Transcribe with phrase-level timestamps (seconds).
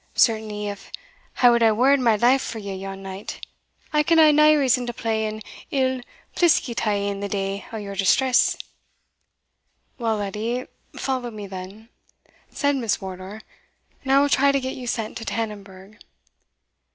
[0.15, 0.91] Certainly if
[1.43, 3.39] I wad hae wared my life for you yon night,
[3.93, 6.01] I can hae nae reason to play an ill
[6.35, 8.57] pliskie t'ye in the day o' your distress."
[9.99, 10.65] "Well, Edie,
[10.97, 11.89] follow me then,"
[12.49, 13.41] said Miss Wardour,
[14.01, 15.99] "and I will try to get you sent to Tannonburgh."